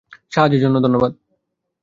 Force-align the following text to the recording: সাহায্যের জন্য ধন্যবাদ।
সাহায্যের 0.31 0.61
জন্য 0.63 0.75
ধন্যবাদ। 0.85 1.11